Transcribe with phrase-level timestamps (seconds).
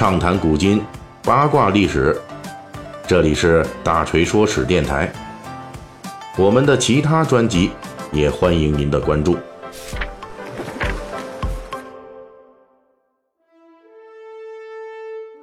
[0.00, 0.82] 畅谈古今，
[1.22, 2.18] 八卦历史。
[3.06, 5.12] 这里是大锤说史电台。
[6.38, 7.70] 我们的其他专辑
[8.10, 9.36] 也欢迎您的关注。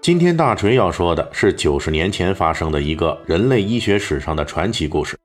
[0.01, 5.15] 今天大锤要说的是九十年前发生的一个人类医学史上的传奇故事。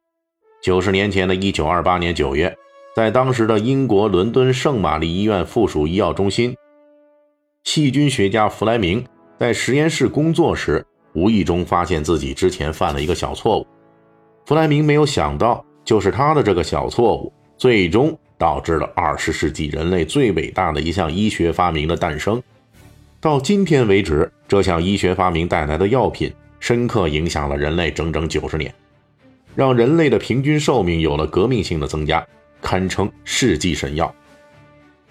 [0.63, 2.55] 九十年前的一九二八年九月，
[2.95, 6.55] 在当时的英国伦敦圣玛丽医院附属医药中心，
[7.65, 9.03] 细菌学家弗莱明
[9.39, 13.67] 在实验室工作时，无意中发现自己之前犯了一个小错误。
[14.47, 22.43] 弗莱明没有想到，就是他的这个小错误，最终导致了二十世纪人类最伟大的一项医学发明的诞生。
[23.21, 28.73] 到今天为止，这项医学发明带来的药品，深刻影响了人类整整九十年。
[29.55, 32.27] 让人类的平均寿命有了革命性的增加，
[32.61, 34.13] 堪称世纪神药。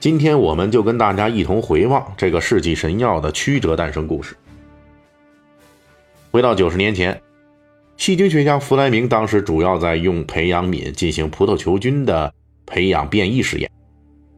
[0.02, 4.36] 今天我们就跟大家一同回望这个世纪神药的曲折诞生故事。
[6.32, 7.22] 回到九十年前，
[7.98, 12.34] 细菌学家弗莱明当时主要在用培养皿进行葡萄球菌的
[12.66, 13.70] 培养变异实验。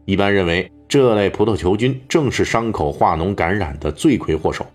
[0.03, 4.65] 一般认为，这类葡萄球菌正是伤口化脓感染的罪魁祸首。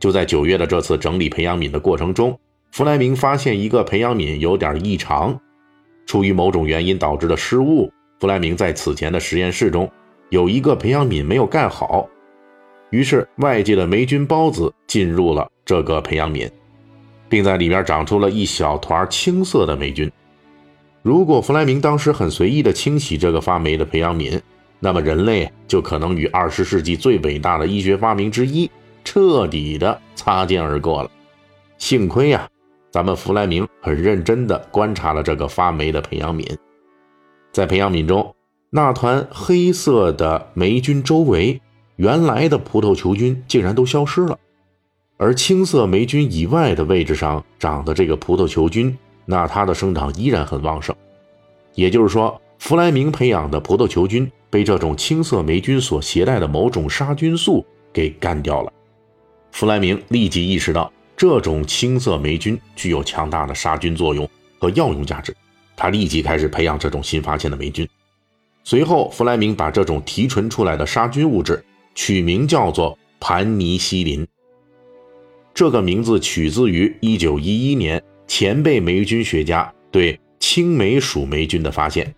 [0.00, 2.34] 就在九月的这次整理培养皿的过程中。
[2.72, 5.38] 弗莱明发现一个培养皿有点异常，
[6.06, 7.92] 出于某种原因导致的失误。
[8.18, 9.90] 弗莱明在此前的实验室中
[10.34, 12.08] 有一个培养皿没有盖好，
[12.90, 16.50] 于是外界的霉菌孢子进入了这个培养皿，
[17.28, 20.10] 并在里面长出了一小团青色的霉菌。
[21.02, 24.40] 如果弗莱明当时很随意地清洗这个发霉的培养皿，
[24.80, 28.68] 那么人类就可能与二十世纪最伟大的医学发明之一
[29.04, 31.10] 彻底的擦肩而过了。
[31.78, 32.48] 幸亏呀！
[32.90, 36.56] 咱们弗莱明很认真地观察了这个发霉的培养皿，
[37.52, 38.34] 在培养皿中，
[38.76, 41.60] 那团黑色的霉菌周围，
[41.94, 44.36] 原来的葡萄球菌竟然都消失了，
[45.16, 50.92] 而青色霉菌以外的位置上长的这个葡萄球菌，那它的生长依然很旺盛。
[51.76, 58.72] 也就是说，弗莱明培养的葡萄球菌被这种青色霉菌所携带的某种杀菌素给干掉了。
[59.52, 60.90] 弗莱明立即意识到。
[61.16, 64.28] 这种青色霉菌具有强大的杀菌作用
[64.58, 65.32] 和药用价值，
[65.76, 67.88] 他立即开始培养这种新发现的霉菌。
[68.66, 71.62] 随后，弗莱明把这种提纯出来的杀菌物质
[71.94, 74.26] 取名叫做盘尼西林。
[75.52, 82.14] 这个名字取自于1911年前辈霉菌学家对青霉属霉菌的发现。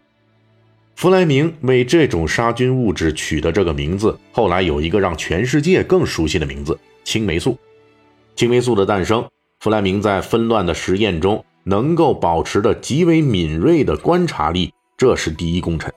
[0.95, 7.59] 弗莱明为这种杀菌物质取的这个名字，后来有一个让全世界更熟悉的名字——青霉素。
[8.37, 9.29] 青霉素的诞生，
[9.59, 15.93] 弗莱明在纷乱的实验中能够保持着极为敏锐的观察力，这是第一功臣。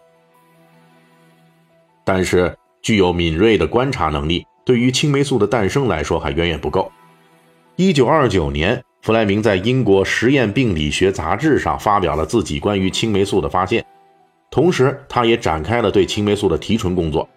[2.11, 6.91] 但是，具有敏锐的观察能力，对于青霉素的诞生来说还远远不够。
[7.75, 13.85] 一九二九年，弗莱明在英国实验病理学杂志上发表了自己关于青霉素的发现，
[14.49, 17.29] 同时，他也展开了对青霉素的提纯工作。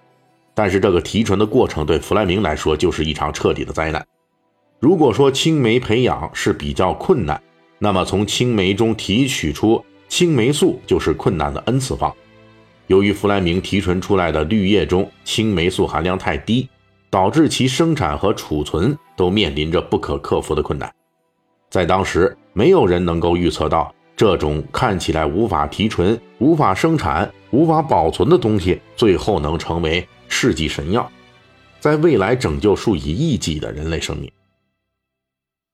[0.55, 4.03] 但是，这个提纯的过程对弗莱明来说就是一场彻底的灾难。
[4.81, 7.39] 如果说青霉培养是比较困难，
[7.79, 12.11] 那么从青霉中提取出青霉素就是困难的 n 次方。
[12.87, 16.69] 由于弗莱明提纯出来的绿叶中青霉素含量太低，
[17.11, 20.93] 导致其生产和储存都面临着不可克服的困难。
[21.71, 31.11] 在当时，没有人能够预测到这种看起来无法提纯、无法生产、无法保存的东西，最后能成为世纪神药，
[31.81, 34.31] 在未来拯救数以亿计的人类生命。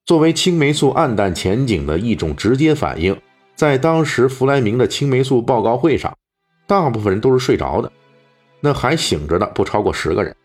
[0.07, 3.17] 作为青霉素暗淡前景的一种直接反应，
[3.55, 6.17] 在当时弗莱明的青霉素报告会上，
[6.69, 7.91] 大部分人都是睡着的，
[8.61, 10.37] 那还醒着的不超过十个人。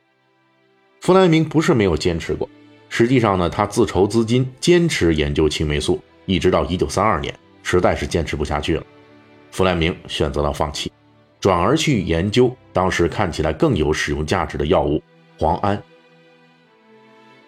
[1.02, 2.50] 弗莱明不是没有坚持过，
[2.90, 8.84] 实际上呢，他自筹资金坚持研究青霉素，一直到1932年，实在是坚持不下去了，
[9.52, 10.92] 弗莱明选择了放弃，
[11.40, 15.04] 转而去研究当时看起来更有使用价值的药物
[15.38, 15.80] 磺胺，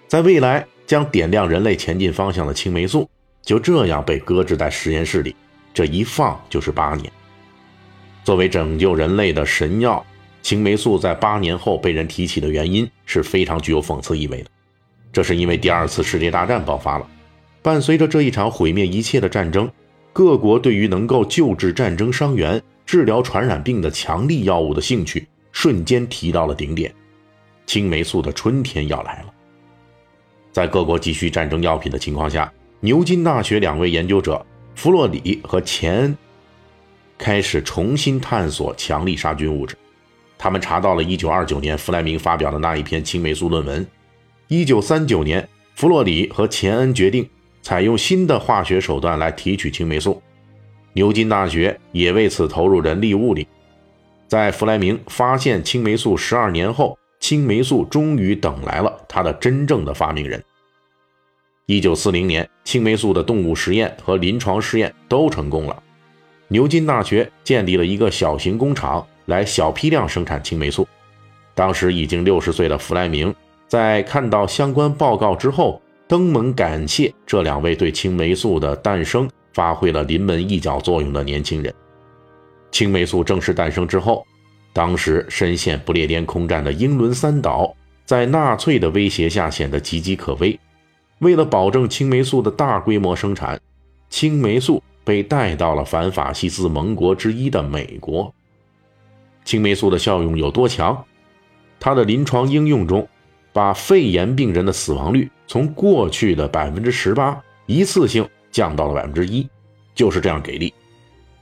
[0.08, 0.68] 在未来。
[0.88, 3.10] 将点亮人类前进方向的青霉素，
[3.42, 5.36] 就这样被搁置在实验室里，
[5.74, 7.12] 这一放就是八年。
[8.26, 10.04] 作为拯救人类的神药，
[10.42, 14.50] 青霉素在八年后被人提起的原因是非常具有讽刺意味的。
[15.14, 17.08] 这是因为第二次世界大战爆发了，
[17.62, 19.72] 伴随着这一场毁灭一切的战争，
[20.12, 26.92] 各国对于能够救治战争伤员、治疗传染病的强力药物的兴趣瞬间提到了顶点，
[27.68, 29.32] 青霉素的春天要来了。
[30.52, 34.44] 在各国急需战争药品的情况下，牛津大学两位研究者
[34.74, 36.18] 弗洛里和钱恩
[37.18, 39.76] 开始重新探索强力杀菌物质。
[40.38, 43.86] 他们查到了1929年弗莱明发表的那一篇青霉素论文
[44.50, 47.28] ，1939年，弗洛里和钱恩决定
[47.62, 50.22] 采用新的化学手段来提取青霉素，
[50.94, 53.48] 牛津大学也为此投入人力物力。
[54.28, 60.44] 在弗莱明发现青霉素十二年后，青霉素终于等来了他的真正的发明人。
[61.68, 65.82] 1940年，青霉素的动物实验和临床试验都成功了。
[66.48, 70.88] 牛津大学建立了一个小型工厂，来小批量生产青霉素。
[71.54, 73.34] 当时已经六十岁的弗莱明，
[73.68, 81.74] 在看到相关报告之后，登门感谢这两位对青霉素的诞生发挥了临门一脚作用的年轻人。
[82.72, 84.26] 青霉素正式诞生之后，
[84.72, 87.76] 当时深陷不列颠空战的英伦三岛，
[88.06, 90.60] 在纳粹的威胁下显得岌岌可危。
[91.20, 93.60] 为了保证青霉素的大规模生产，
[94.10, 94.84] 青霉素。
[95.06, 98.34] 被带到了反法西斯盟国之一的美国。
[99.46, 101.06] 青霉素的效用有多强？
[101.80, 103.08] 它的临床应用中，
[103.54, 109.48] 把肺炎病人的死亡率从过去的百分之十八一次性降到了百分之一，
[109.94, 110.74] 就是这样给力。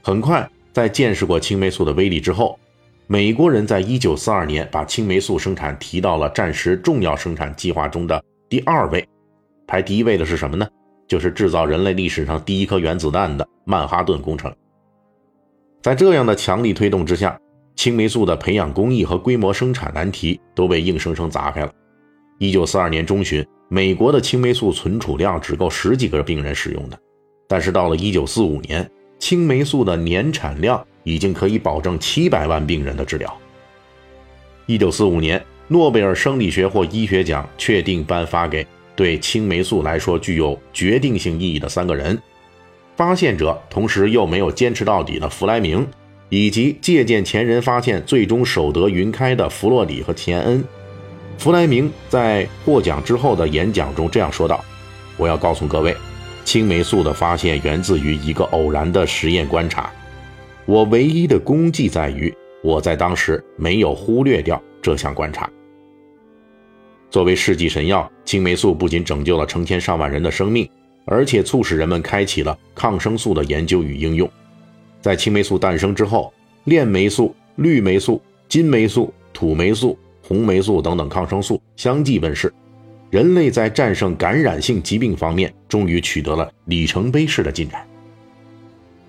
[0.02, 2.58] 很快，在见识过青霉素的威力之后，
[3.06, 9.08] 美国人在一九四二年把青霉素生产提到了战时重要生产计划中的第二位。
[9.66, 10.68] 排第一位的是什么呢？
[11.08, 14.54] 就是制造人类历史上第一颗原子弹的曼哈顿工程。
[15.82, 17.38] 在这样的强力推动之下，
[17.76, 21.72] 青霉素的培养工艺和规模生产难题都被硬生生砸开了。
[22.38, 26.98] 一九四二年中旬，美国的青霉素存储量只够十几个病人使用的，
[27.48, 33.36] 但是到了一九四五年，青霉素的年产量已经可以保证七百万病人的治疗。
[34.66, 38.66] 一九四五年，诺贝尔生理学或医学奖确定颁发给。
[38.96, 42.16] 对青霉素来说具有决定性意义的三个人：
[42.96, 45.86] 发现者，同时又没有坚持到底的弗莱明，
[46.28, 50.64] 以及借鉴前人发现最终守得云开的弗洛里和钱恩。
[51.38, 54.64] 弗莱明在获奖之后的演讲中这样说道
[55.18, 55.96] ：“我要告诉各位，
[56.44, 59.92] 青霉素的发现源自于一个偶然的实验观察。
[60.64, 62.32] 我唯一的功绩在于
[62.62, 65.50] 我在当时没有忽略掉这项观察。”
[67.10, 70.68] 作为世纪神药，青霉素不仅拯救了成千上万人的生命，
[71.04, 74.28] 而且促使人们开启了抗生素的研究与应用。
[75.00, 76.32] 在青霉素诞生之后，
[76.64, 82.52] 链霉素、氯霉素、金霉素、土霉素、红霉素等等抗生素相继问世，
[83.10, 87.86] 人类在战胜感染性疾病方面终于取得了里程碑式的进展。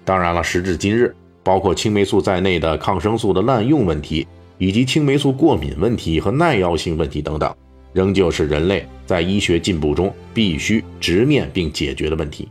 [0.04, 4.28] 当然了，时至今日，包括青霉素在内的抗生素的滥用问题，
[4.58, 7.56] 以及青霉素过敏问题和耐药性问题等等。
[7.96, 12.50] 仍旧是人类在医学进步中必须直面并解决的问题，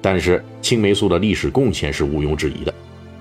[0.00, 2.72] 但是青霉素的历史贡献是毋庸置疑的，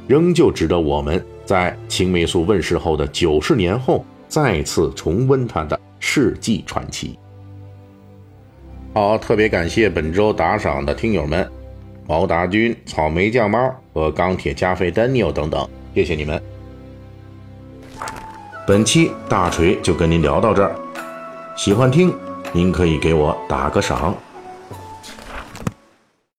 [0.07, 7.19] 仍旧值得我们在青霉素问世后的九十年后再次重温它的世纪传奇。
[8.93, 11.45] 好，特别感谢本周打赏的听友们，
[12.07, 16.41] 毛达君、草莓酱猫和钢铁加菲 Daniel 等等，谢谢你们。
[18.65, 20.73] 本期大锤就跟您聊到这儿。
[21.59, 22.15] 喜欢听，
[22.53, 24.15] 您可以给我打个赏。